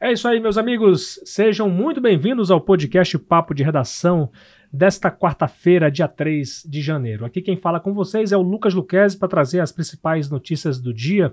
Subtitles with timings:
[0.00, 1.20] É isso aí, meus amigos.
[1.24, 4.28] Sejam muito bem-vindos ao podcast Papo de Redação
[4.72, 7.24] desta quarta-feira, dia 3 de janeiro.
[7.24, 10.92] Aqui quem fala com vocês é o Lucas Luquezzi para trazer as principais notícias do
[10.92, 11.32] dia.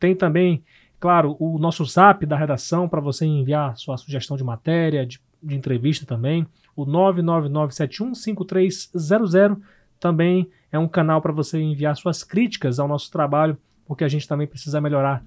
[0.00, 0.64] Tem também,
[0.98, 5.54] claro, o nosso zap da redação para você enviar sua sugestão de matéria, de, de
[5.54, 6.44] entrevista também.
[6.74, 9.60] O 999715300
[10.00, 13.56] também é um canal para você enviar suas críticas ao nosso trabalho,
[13.86, 15.24] porque a gente também precisa melhorar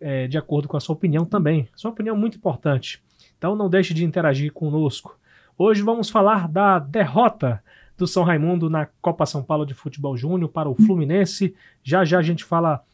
[0.00, 1.68] é, de acordo com a sua opinião também.
[1.74, 3.02] Sua opinião é muito importante.
[3.36, 5.18] Então não deixe de interagir conosco.
[5.56, 7.62] Hoje vamos falar da derrota
[7.96, 11.54] do São Raimundo na Copa São Paulo de Futebol Júnior para o Fluminense.
[11.82, 12.84] Já já a gente fala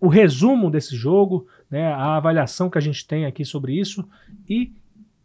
[0.00, 4.08] o resumo desse jogo, né, a avaliação que a gente tem aqui sobre isso
[4.48, 4.72] e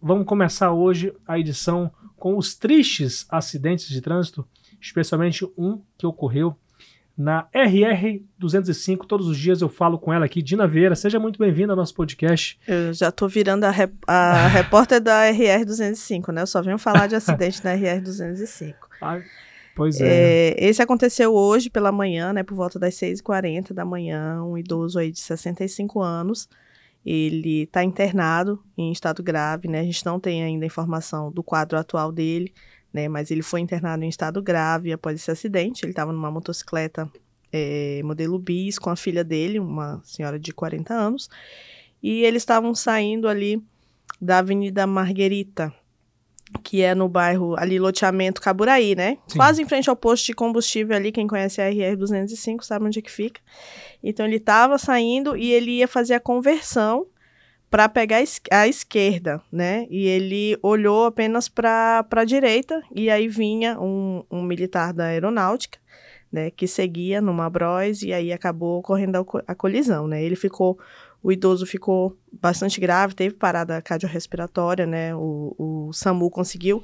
[0.01, 4.47] vamos começar hoje a edição com os tristes acidentes de trânsito,
[4.79, 6.55] especialmente um que ocorreu
[7.17, 9.07] na RR 205.
[9.07, 10.95] Todos os dias eu falo com ela aqui, Dina Vieira.
[10.95, 12.59] Seja muito bem-vinda ao nosso podcast.
[12.67, 16.43] Eu já estou virando a, rep a repórter da RR 205, né?
[16.43, 18.89] Eu só venho falar de acidente na RR 205.
[19.01, 19.19] Ah,
[19.75, 20.51] pois é.
[20.51, 20.55] é.
[20.69, 22.43] Esse aconteceu hoje pela manhã, né?
[22.43, 24.43] Por volta das 6h40 da manhã.
[24.43, 26.47] Um idoso aí de 65 anos.
[27.03, 29.79] Ele está internado em estado grave, né?
[29.79, 32.53] A gente não tem ainda informação do quadro atual dele
[32.93, 33.07] né?
[33.07, 35.83] Mas ele foi internado em estado grave após esse acidente.
[35.83, 37.09] Ele estava numa motocicleta
[37.51, 41.29] é, modelo bis com a filha dele, uma senhora de 40 anos,
[42.01, 43.61] e eles estavam saindo ali
[44.21, 45.73] da Avenida Marguerita,
[46.63, 49.17] que é no bairro ali, loteamento Caburaí, né?
[49.27, 49.37] Sim.
[49.37, 53.01] Quase em frente ao posto de combustível ali, quem conhece a RR-205 sabe onde é
[53.01, 53.41] que fica.
[54.03, 57.07] Então ele estava saindo e ele ia fazer a conversão
[57.69, 59.85] para pegar a esquerda, né?
[59.89, 65.77] E ele olhou apenas para a direita e aí vinha um, um, militar da aeronáutica,
[66.31, 66.49] né?
[66.49, 70.23] Que seguia numa Bros e aí acabou ocorrendo a, colisão, né?
[70.23, 70.79] Ele ficou,
[71.21, 75.13] o idoso ficou bastante grave, teve parada cardiorrespiratória, né?
[75.13, 76.81] O, o SAMU conseguiu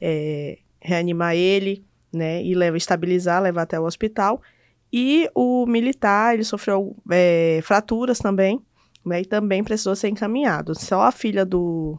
[0.00, 2.40] é, reanimar ele, né?
[2.44, 4.40] E leva, estabilizar, levar até o hospital.
[4.92, 8.60] E o militar, ele sofreu é, fraturas também,
[9.04, 10.74] né, e também precisou ser encaminhado.
[10.78, 11.98] Só a filha do,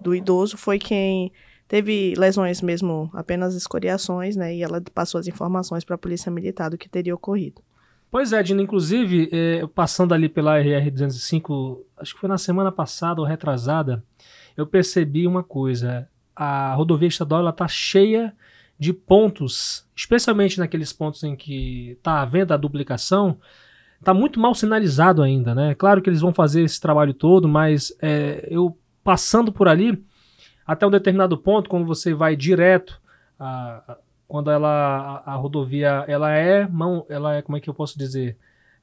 [0.00, 1.32] do idoso foi quem
[1.66, 6.70] teve lesões mesmo, apenas escoriações, né, e ela passou as informações para a polícia militar
[6.70, 7.62] do que teria ocorrido.
[8.10, 13.22] Pois é, Dina, inclusive, eh, passando ali pela RR-205, acho que foi na semana passada
[13.22, 14.04] ou retrasada,
[14.54, 18.34] eu percebi uma coisa, a rodovia estadual está cheia
[18.78, 23.38] de pontos, especialmente naqueles pontos em que está havendo a duplicação,
[24.02, 25.74] tá muito mal sinalizado ainda, né?
[25.74, 30.04] Claro que eles vão fazer esse trabalho todo, mas é, eu passando por ali,
[30.66, 33.00] até um determinado ponto, quando você vai direto,
[33.38, 33.96] a, a,
[34.26, 37.98] quando ela, a, a, rodovia ela é mão, ela é, como é que eu posso
[37.98, 38.36] dizer?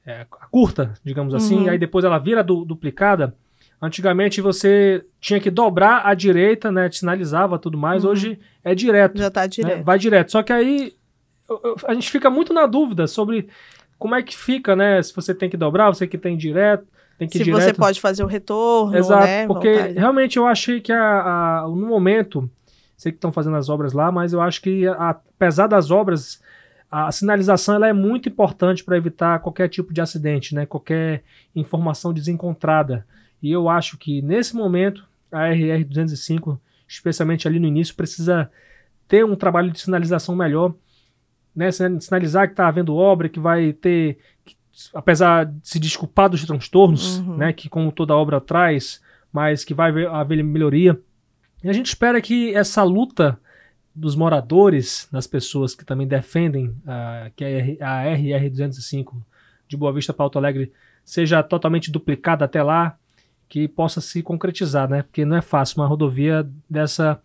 [0.04, 1.70] É, curta, digamos assim, uhum.
[1.70, 3.34] aí depois ela vira du, duplicada.
[3.82, 6.88] Antigamente você tinha que dobrar à direita, né?
[6.88, 8.04] Te sinalizava tudo mais.
[8.04, 8.10] Uhum.
[8.10, 9.18] Hoje é direto.
[9.18, 9.78] Já tá direto.
[9.78, 9.82] Né?
[9.82, 10.32] Vai direto.
[10.32, 10.94] Só que aí
[11.86, 13.48] a gente fica muito na dúvida sobre
[14.00, 15.00] como é que fica, né?
[15.02, 16.86] Se você tem que dobrar, você que tem direto,
[17.18, 17.62] tem que Se direto.
[17.62, 19.46] você pode fazer o retorno, Exato, né?
[19.46, 22.50] porque realmente eu achei que a, a, no momento,
[22.96, 26.40] sei que estão fazendo as obras lá, mas eu acho que a, apesar das obras,
[26.90, 30.64] a sinalização ela é muito importante para evitar qualquer tipo de acidente, né?
[30.64, 31.22] Qualquer
[31.54, 33.06] informação desencontrada.
[33.42, 38.50] E eu acho que nesse momento a RR 205, especialmente ali no início, precisa
[39.06, 40.74] ter um trabalho de sinalização melhor
[41.54, 44.56] né, sinalizar que está havendo obra, que vai ter, que,
[44.94, 47.36] apesar de se desculpar dos transtornos, uhum.
[47.36, 49.00] né, que como toda obra traz,
[49.32, 51.00] mas que vai haver melhoria.
[51.62, 53.38] E a gente espera que essa luta
[53.94, 57.44] dos moradores, das pessoas que também defendem uh, que
[57.80, 59.14] a, RR-205
[59.68, 60.72] de Boa Vista para Alto Alegre
[61.04, 62.96] seja totalmente duplicada até lá,
[63.48, 65.02] que possa se concretizar, né?
[65.02, 67.20] Porque não é fácil uma rodovia dessa,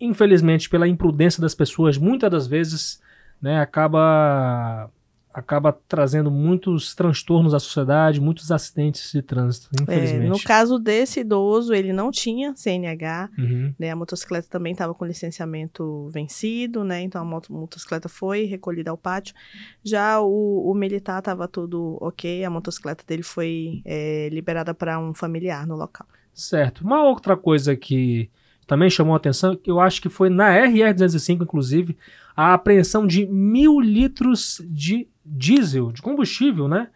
[0.00, 3.00] infelizmente, pela imprudência das pessoas, muitas das vezes
[3.42, 4.90] né, acaba
[5.34, 10.26] acaba trazendo muitos transtornos à sociedade, muitos acidentes de trânsito, infelizmente.
[10.26, 13.74] É, no caso desse idoso, ele não tinha CNH, uhum.
[13.78, 18.90] né, a motocicleta também estava com licenciamento vencido, né, então a moto, motocicleta foi recolhida
[18.90, 19.34] ao pátio.
[19.82, 25.14] Já o, o militar estava tudo ok, a motocicleta dele foi é, liberada para um
[25.14, 26.06] familiar no local.
[26.34, 26.82] Certo.
[26.82, 28.30] Uma outra coisa que
[28.66, 31.96] também chamou a atenção, que eu acho que foi na RR-205, inclusive,
[32.36, 36.88] a apreensão de mil litros de diesel, de combustível, né?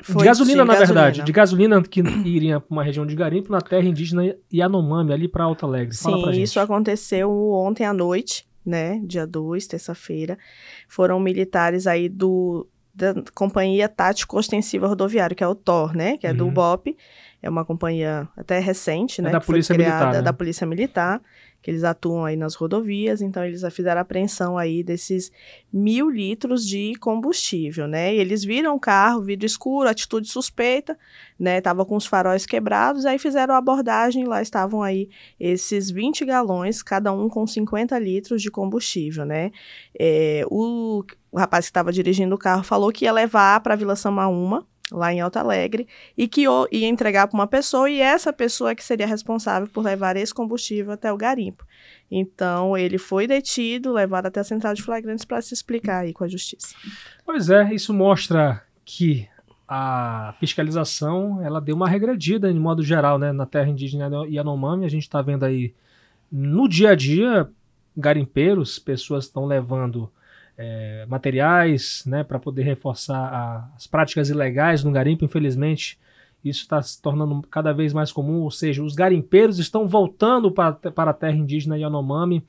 [0.00, 1.02] Foi de gasolina, de na gasolina.
[1.02, 1.22] verdade.
[1.22, 5.44] De gasolina que iria para uma região de garimpo na terra indígena Yanomami, ali para
[5.44, 5.94] Alto Alegre.
[5.94, 9.00] Sim, isso aconteceu ontem à noite, né?
[9.04, 10.36] Dia 2, terça-feira.
[10.88, 16.16] Foram militares aí do da Companhia Tático Ostensiva Rodoviária, que é o TOR, né?
[16.16, 16.36] Que é uhum.
[16.36, 16.96] do BOP
[17.44, 19.30] é uma companhia até recente, é né?
[19.30, 20.12] da Polícia criada, Militar.
[20.14, 20.22] Né?
[20.22, 21.20] Da Polícia Militar,
[21.60, 25.30] que eles atuam aí nas rodovias, então eles fizeram a apreensão aí desses
[25.70, 28.14] mil litros de combustível, né?
[28.14, 30.98] E eles viram o carro, vidro escuro, atitude suspeita,
[31.38, 31.60] né?
[31.60, 36.82] Tava com os faróis quebrados, aí fizeram a abordagem, lá estavam aí esses 20 galões,
[36.82, 39.52] cada um com 50 litros de combustível, né?
[40.00, 43.96] É, o, o rapaz que estava dirigindo o carro falou que ia levar para Vila
[43.96, 45.86] Samaúma, lá em Alto Alegre,
[46.16, 49.84] e que ia entregar para uma pessoa, e essa pessoa é que seria responsável por
[49.84, 51.66] levar esse combustível até o garimpo.
[52.10, 56.24] Então, ele foi detido, levado até a central de flagrantes para se explicar aí com
[56.24, 56.74] a justiça.
[57.26, 59.28] Pois é, isso mostra que
[59.66, 64.84] a fiscalização ela deu uma regredida, de modo geral, né, na terra indígena Yanomami.
[64.84, 65.74] A gente está vendo aí
[66.30, 67.48] no dia a dia
[67.96, 70.10] garimpeiros, pessoas estão levando
[70.56, 75.24] é, materiais né, para poder reforçar a, as práticas ilegais no garimpo.
[75.24, 75.98] Infelizmente,
[76.44, 80.72] isso está se tornando cada vez mais comum, ou seja, os garimpeiros estão voltando para,
[80.72, 82.44] para a terra indígena Yanomami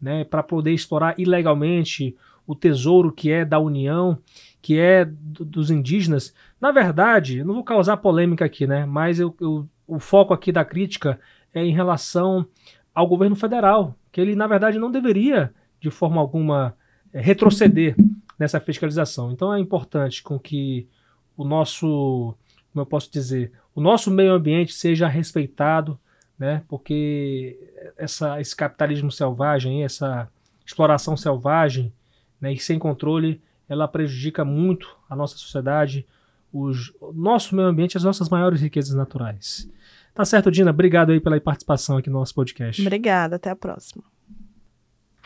[0.00, 4.18] né, para poder explorar ilegalmente o tesouro que é da União,
[4.60, 6.34] que é do, dos indígenas.
[6.60, 10.64] Na verdade, não vou causar polêmica aqui, né, mas eu, eu, o foco aqui da
[10.64, 11.18] crítica
[11.52, 12.46] é em relação
[12.94, 16.76] ao governo federal, que ele, na verdade, não deveria, de forma alguma,
[17.20, 17.94] retroceder
[18.38, 19.32] nessa fiscalização.
[19.32, 20.88] Então é importante com que
[21.36, 22.34] o nosso,
[22.72, 25.98] como eu posso dizer, o nosso meio ambiente seja respeitado,
[26.38, 26.62] né?
[26.68, 27.58] Porque
[27.96, 30.28] essa, esse capitalismo selvagem, essa
[30.64, 31.92] exploração selvagem,
[32.40, 36.06] né, e sem controle, ela prejudica muito a nossa sociedade,
[36.52, 39.68] os, o nosso meio ambiente, as nossas maiores riquezas naturais.
[40.14, 40.70] Tá certo, Dina?
[40.70, 42.80] Obrigado aí pela participação aqui no nosso podcast.
[42.80, 44.04] Obrigada, até a próxima.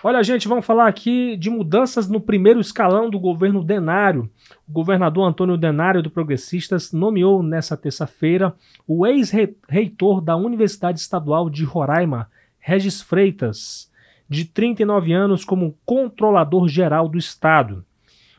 [0.00, 4.31] Olha, gente, vamos falar aqui de mudanças no primeiro escalão do governo Denário.
[4.69, 8.55] O governador Antônio Denário do Progressistas nomeou nesta terça-feira
[8.87, 12.31] o ex-reitor da Universidade Estadual de Roraima,
[12.61, 13.91] Regis Freitas,
[14.29, 17.85] de 39 anos, como controlador geral do Estado.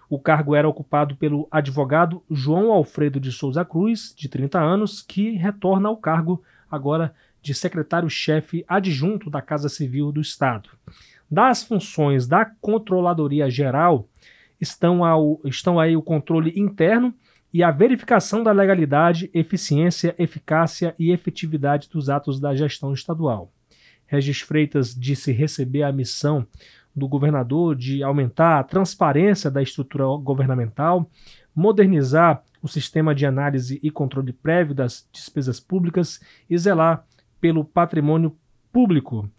[0.09, 5.31] O cargo era ocupado pelo advogado João Alfredo de Souza Cruz, de 30 anos, que
[5.31, 6.41] retorna ao cargo
[6.71, 10.69] agora de secretário-chefe adjunto da Casa Civil do Estado.
[11.29, 14.07] Das funções da Controladoria Geral
[14.59, 17.13] estão, ao, estão aí o controle interno
[17.53, 23.51] e a verificação da legalidade, eficiência, eficácia e efetividade dos atos da gestão estadual.
[24.05, 26.45] Regis Freitas disse receber a missão
[26.95, 31.09] do governador de aumentar a transparência da estrutura governamental,
[31.55, 37.05] modernizar o sistema de análise e controle prévio das despesas públicas e zelar
[37.39, 38.35] pelo patrimônio
[38.71, 39.29] público.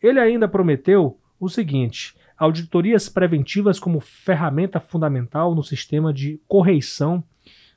[0.00, 7.24] Ele ainda prometeu o seguinte: auditorias preventivas como ferramenta fundamental no sistema de correição,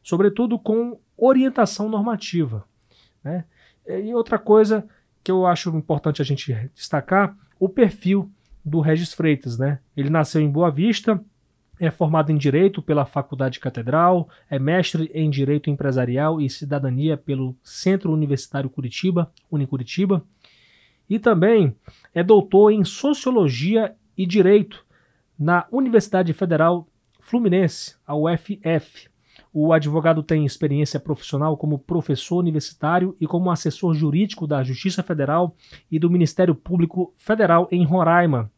[0.03, 2.65] sobretudo com orientação normativa.
[3.23, 3.45] Né?
[3.87, 4.85] E outra coisa
[5.23, 8.29] que eu acho importante a gente destacar, o perfil
[8.63, 9.57] do Regis Freitas.
[9.57, 9.79] Né?
[9.95, 11.23] Ele nasceu em Boa Vista,
[11.79, 17.55] é formado em Direito pela Faculdade Catedral, é mestre em Direito Empresarial e Cidadania pelo
[17.63, 20.23] Centro Universitário Curitiba, Unicuritiba,
[21.13, 21.75] e também
[22.11, 24.83] é doutor em Sociologia e Direito
[25.37, 26.87] na Universidade Federal
[27.19, 29.07] Fluminense, a UFF.
[29.53, 35.55] O advogado tem experiência profissional como professor universitário e como assessor jurídico da Justiça Federal
[35.91, 38.51] e do Ministério Público Federal em Roraima.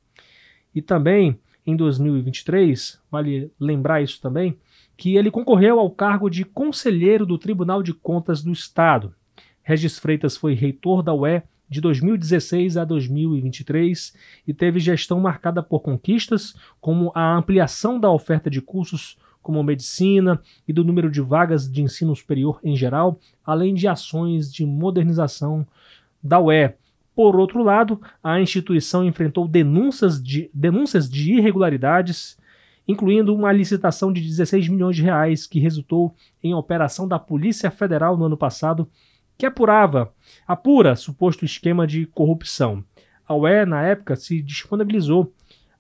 [0.74, 4.58] E também, em 2023, vale lembrar isso também,
[4.96, 9.14] que ele concorreu ao cargo de conselheiro do Tribunal de Contas do Estado.
[9.62, 14.14] Regis Freitas foi reitor da UE de 2016 a 2023
[14.48, 20.42] e teve gestão marcada por conquistas, como a ampliação da oferta de cursos como medicina
[20.68, 25.68] e do número de vagas de ensino superior em geral, além de ações de modernização
[26.22, 26.74] da UE.
[27.16, 32.38] Por outro lado, a instituição enfrentou denúncias de, denúncias de irregularidades,
[32.88, 38.18] incluindo uma licitação de 16 milhões de reais que resultou em operação da Polícia Federal
[38.18, 38.90] no ano passado
[39.38, 40.14] que apurava,
[40.48, 42.84] apura suposto esquema de corrupção.
[43.28, 45.34] A UE, na época, se disponibilizou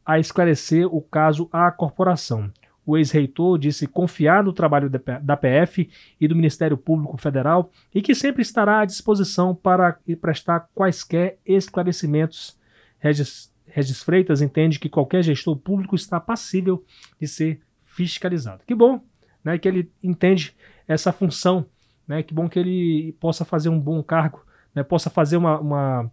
[0.06, 2.52] a esclarecer o caso à corporação.
[2.86, 5.90] O ex-reitor disse confiar no trabalho da PF
[6.22, 12.56] e do Ministério Público Federal e que sempre estará à disposição para prestar quaisquer esclarecimentos.
[13.00, 16.86] Regis, Regis Freitas entende que qualquer gestor público está passível
[17.20, 18.62] de ser fiscalizado.
[18.68, 19.02] Que bom
[19.44, 20.56] né, que ele entende
[20.88, 21.68] essa função
[22.08, 22.24] né?
[22.24, 24.84] Que bom que ele possa fazer um bom cargo, né?
[24.84, 26.12] possa fazer uma, uma,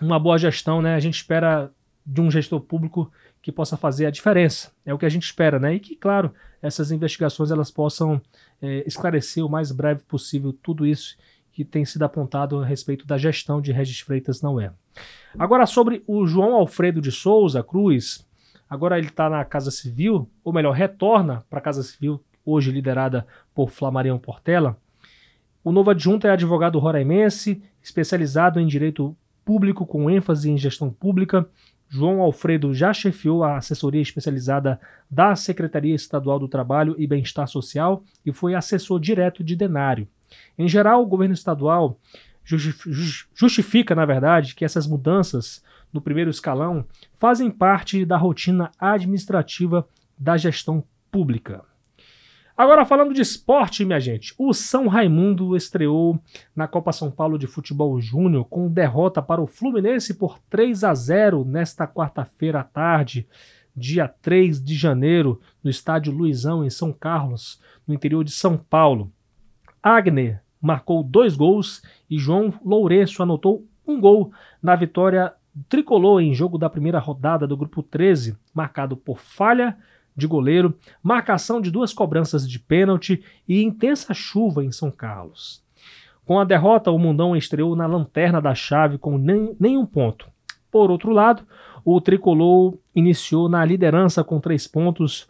[0.00, 0.82] uma boa gestão.
[0.82, 0.94] Né?
[0.94, 1.70] A gente espera
[2.04, 4.72] de um gestor público que possa fazer a diferença.
[4.84, 5.74] É o que a gente espera, né?
[5.74, 8.20] E que, claro, essas investigações elas possam
[8.60, 11.16] é, esclarecer o mais breve possível tudo isso
[11.52, 14.72] que tem sido apontado a respeito da gestão de Regis Freitas não é.
[15.38, 18.26] Agora sobre o João Alfredo de Souza Cruz,
[18.68, 23.26] agora ele está na Casa Civil, ou melhor, retorna para a Casa Civil, hoje liderada
[23.54, 24.76] por Flamarião Portela.
[25.64, 31.48] O novo adjunto é advogado roraimense, especializado em direito público com ênfase em gestão pública.
[31.88, 38.02] João Alfredo já chefiou a assessoria especializada da Secretaria Estadual do Trabalho e Bem-Estar Social
[38.24, 40.08] e foi assessor direto de Denário.
[40.58, 41.98] Em geral, o governo estadual
[43.34, 46.84] justifica, na verdade, que essas mudanças no primeiro escalão
[47.18, 49.86] fazem parte da rotina administrativa
[50.18, 51.62] da gestão pública.
[52.62, 56.16] Agora falando de esporte, minha gente, o São Raimundo estreou
[56.54, 60.94] na Copa São Paulo de Futebol Júnior com derrota para o Fluminense por 3 a
[60.94, 63.26] 0 nesta quarta-feira à tarde,
[63.74, 69.10] dia 3 de janeiro, no estádio Luizão em São Carlos, no interior de São Paulo.
[69.82, 74.30] Agner marcou dois gols e João Lourenço anotou um gol
[74.62, 75.34] na vitória
[75.68, 79.76] tricolor em jogo da primeira rodada do grupo 13, marcado por falha
[80.16, 85.62] de goleiro, marcação de duas cobranças de pênalti e intensa chuva em São Carlos.
[86.24, 90.28] Com a derrota, o Mundão estreou na lanterna da chave com nem, nenhum ponto.
[90.70, 91.42] Por outro lado,
[91.84, 95.28] o tricolor iniciou na liderança com três pontos,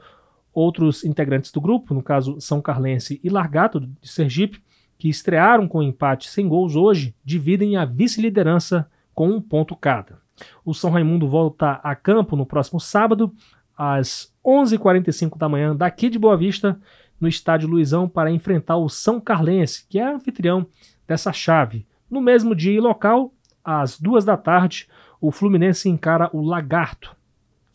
[0.55, 4.63] Outros integrantes do grupo, no caso São Carlense e Largato de Sergipe,
[4.99, 10.21] que estrearam com empate sem gols hoje, dividem a vice-liderança com um ponto cada.
[10.65, 13.33] O São Raimundo volta a campo no próximo sábado,
[13.83, 16.81] às 11h45 da manhã, daqui de Boa Vista,
[17.21, 20.67] no estádio Luizão, para enfrentar o São Carlense, que é anfitrião
[21.07, 21.85] dessa chave.
[22.09, 23.35] No mesmo dia e local,
[23.65, 24.87] às duas da tarde,
[25.21, 27.17] o Fluminense encara o Lagarto.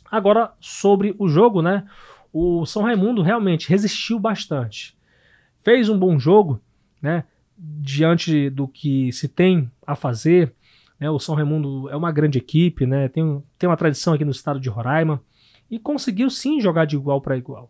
[0.10, 1.86] Agora, sobre o jogo, né?
[2.32, 4.98] o São Raimundo realmente resistiu bastante.
[5.60, 6.62] Fez um bom jogo,
[7.02, 7.26] né?
[7.58, 10.54] Diante do que se tem a fazer.
[11.00, 13.10] Né, o São Raimundo é uma grande equipe, né?
[13.10, 15.22] Tem, tem uma tradição aqui no estado de Roraima.
[15.70, 17.70] E conseguiu sim jogar de igual para igual.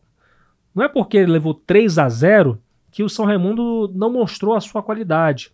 [0.73, 2.61] Não é porque ele levou 3 a 0
[2.91, 5.51] que o São Raimundo não mostrou a sua qualidade.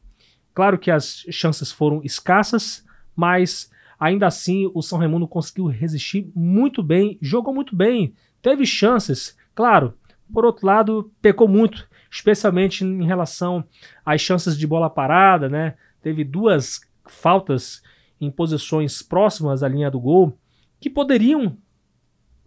[0.54, 2.86] Claro que as chances foram escassas,
[3.16, 9.38] mas ainda assim o São Raimundo conseguiu resistir muito bem, jogou muito bem, Teve chances,
[9.56, 9.98] claro.
[10.32, 13.64] Por outro lado, pecou muito, especialmente em relação
[14.06, 15.76] às chances de bola parada, né?
[16.02, 17.82] Teve duas faltas
[18.20, 20.38] em posições próximas à linha do gol
[20.80, 21.58] que poderiam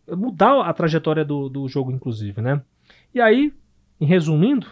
[0.09, 2.61] mudar a trajetória do, do jogo, inclusive, né?
[3.15, 3.53] E aí,
[4.01, 4.67] em resumindo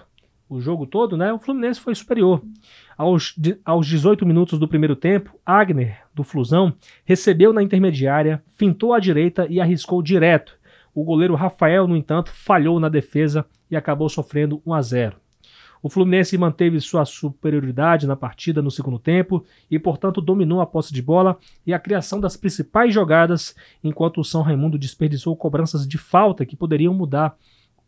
[0.49, 1.33] o jogo todo, né?
[1.33, 2.43] O Fluminense foi superior.
[2.97, 6.75] Aos, aos 18 minutos do primeiro tempo, Agner, do Flusão,
[7.05, 10.57] recebeu na intermediária, fintou à direita e arriscou direto
[10.95, 15.24] o goleiro Rafael, no entanto, falhou na defesa e acabou sofrendo 1 a 0.
[15.85, 20.95] O Fluminense manteve sua superioridade na partida no segundo tempo e, portanto, dominou a posse
[20.95, 21.37] de bola
[21.67, 26.57] e a criação das principais jogadas, enquanto o São Raimundo desperdiçou cobranças de falta que
[26.57, 27.37] poderiam mudar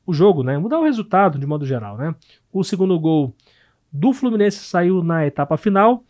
[0.06, 0.58] o jogo, né?
[0.58, 2.14] Mudar o resultado de modo geral, né?
[2.52, 3.34] O segundo gol
[3.90, 6.04] do Fluminense saiu na etapa final.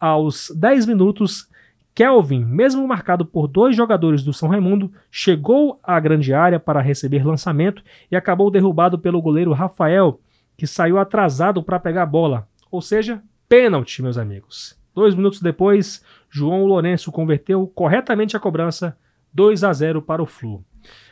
[0.00, 1.50] Aos 10 minutos,
[1.94, 7.26] Kelvin, mesmo marcado por dois jogadores do São Raimundo, chegou à grande área para receber
[7.26, 10.18] lançamento e acabou derrubado pelo goleiro Rafael,
[10.56, 12.48] que saiu atrasado para pegar a bola.
[12.70, 14.78] Ou seja, pênalti, meus amigos.
[14.94, 18.96] Dois minutos depois, João Lourenço converteu corretamente a cobrança,
[19.32, 20.64] 2 a 0 para o Flu.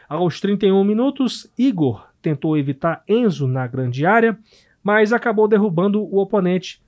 [0.08, 4.38] Aos 31 minutos, Igor tentou evitar Enzo na grande área,
[4.82, 6.82] mas acabou derrubando o oponente.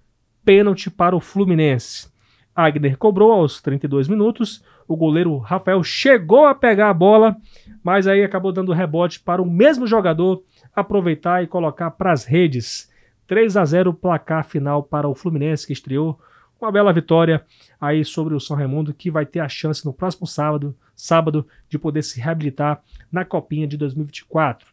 [0.45, 2.09] Pênalti para o Fluminense.
[2.55, 4.65] Agner cobrou aos 32 minutos.
[4.89, 7.37] O goleiro Rafael chegou a pegar a bola,
[7.83, 10.43] mas aí acabou dando rebote para o mesmo jogador
[10.77, 12.91] aproveitar e colocar para as redes.
[13.27, 16.21] 3 a 0 placar final para o Fluminense que estreou
[16.61, 17.45] uma bela vitória
[17.81, 21.79] aí sobre o São Raimundo que vai ter a chance no próximo sábado, sábado de
[21.79, 24.69] poder se reabilitar na Copinha de 2024.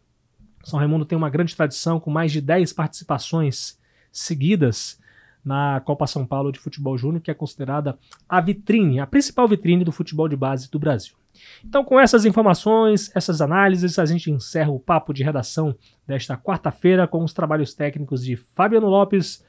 [0.63, 3.79] São Raimundo tem uma grande tradição com mais de 10 participações
[4.11, 5.01] seguidas
[5.43, 7.97] na Copa São Paulo de Futebol Júnior, que é considerada
[8.29, 11.15] a vitrine, a principal vitrine do futebol de base do Brasil.
[11.63, 15.75] Então, com essas informações, essas análises, a gente encerra o papo de redação
[16.07, 19.43] desta quarta-feira com os trabalhos técnicos de Fabiano Lopes,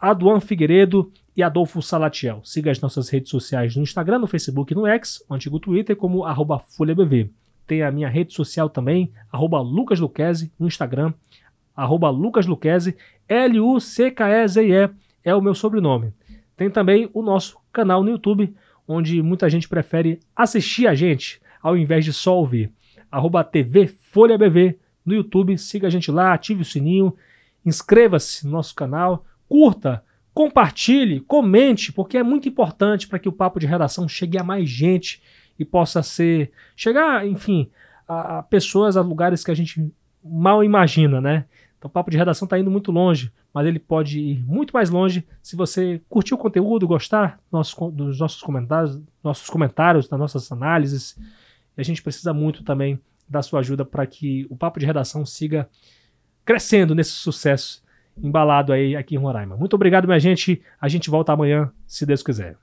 [0.00, 2.40] Aduan Figueiredo e Adolfo Salatiel.
[2.44, 5.96] Siga as nossas redes sociais no Instagram, no Facebook e no X, o antigo Twitter,
[5.96, 7.30] como arroba FolhaBV.
[7.66, 11.14] Tem a minha rede social também, arroba Lucas Luquezzi, no Instagram,
[11.74, 12.46] arroba Lucas
[13.28, 14.90] L-U-C-K-E-Z-E
[15.24, 16.12] é o meu sobrenome.
[16.56, 18.54] Tem também o nosso canal no YouTube,
[18.86, 22.70] onde muita gente prefere assistir a gente ao invés de só ouvir.
[23.10, 27.14] Arroba TV Folha BV no YouTube, siga a gente lá, ative o sininho,
[27.64, 33.60] inscreva-se no nosso canal, curta, compartilhe, comente, porque é muito importante para que o papo
[33.60, 35.22] de redação chegue a mais gente
[35.58, 37.70] e possa ser chegar, enfim,
[38.08, 39.90] a, a, pessoas, a lugares que a gente
[40.22, 41.44] mal imagina, né?
[41.84, 44.88] Então o papo de redação está indo muito longe, mas ele pode ir muito mais
[44.88, 47.38] longe se você curtir o conteúdo, gostar
[47.92, 51.14] dos nossos comentários, nossos comentários, das nossas análises.
[51.76, 52.98] E a gente precisa muito também
[53.28, 55.68] da sua ajuda para que o papo de redação siga
[56.42, 57.84] crescendo nesse sucesso
[58.16, 59.54] embalado aí aqui em Roraima.
[59.54, 60.62] Muito obrigado, minha gente.
[60.80, 62.56] A gente volta amanhã, se Deus quiser.